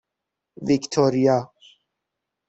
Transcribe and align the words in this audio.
ویکتوریا 0.67 1.39